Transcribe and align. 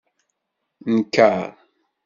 Nker. 0.93 1.41